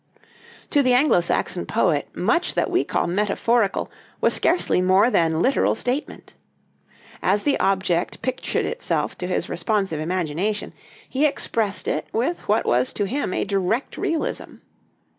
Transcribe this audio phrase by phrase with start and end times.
[0.71, 5.75] To the Anglo Saxon poet, much that we call metaphorical was scarcely more than literal
[5.75, 6.33] statement.
[7.21, 10.73] As the object pictured itself to his responsive imagination,
[11.07, 14.55] he expressed it with what was to him a direct realism.